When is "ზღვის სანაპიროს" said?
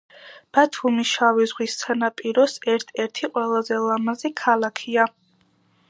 1.51-2.57